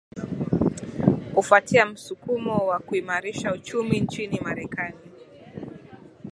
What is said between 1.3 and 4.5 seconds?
ufuatia msukumo wa kuimarisha uchumi nchini